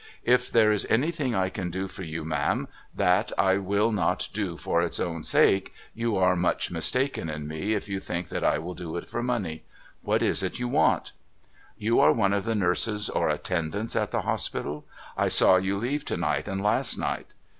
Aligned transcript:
'If 0.35 0.51
there 0.51 0.71
is 0.71 0.87
anything 0.89 1.35
I 1.35 1.49
can 1.49 1.69
do 1.69 1.87
for 1.87 2.01
you, 2.01 2.25
ma'am, 2.25 2.67
that 2.95 3.31
I 3.37 3.57
will 3.59 3.91
not 3.91 4.29
do 4.33 4.57
for 4.57 4.81
its 4.81 4.99
own 4.99 5.23
sake, 5.23 5.75
you 5.93 6.17
are 6.17 6.35
much 6.35 6.71
mistaken 6.71 7.29
in 7.29 7.47
me 7.47 7.75
if 7.75 7.87
you 7.87 7.99
think 7.99 8.29
that 8.29 8.43
I 8.43 8.57
will 8.57 8.73
do 8.73 8.95
it 8.97 9.07
for 9.07 9.21
money. 9.21 9.63
What 10.01 10.23
is 10.23 10.41
it 10.41 10.57
you 10.57 10.67
want?'' 10.67 11.11
You 11.87 11.99
are 11.99 12.13
one 12.13 12.33
of 12.33 12.45
the 12.45 12.55
nurses 12.55 13.11
or 13.11 13.29
attendants 13.29 13.95
at 13.95 14.09
the 14.09 14.21
Hospital; 14.23 14.87
I 15.15 15.27
saw 15.27 15.57
you 15.57 15.77
leave 15.77 16.03
to 16.05 16.17
night 16.17 16.47
and 16.47 16.63
last 16.63 16.97
night.' 16.97 17.35